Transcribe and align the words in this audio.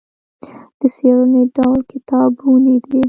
د 0.79 0.81
څېړنې 0.95 1.43
ډول 1.55 1.79
کتابتوني 1.91 2.75
دی. 2.89 2.99